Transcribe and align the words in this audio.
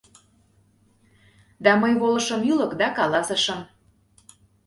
Да 1.63 1.71
мый 1.81 1.93
волышым 2.01 2.41
ӱлык 2.51 2.71
да 2.81 2.87
каласышым. 2.97 3.59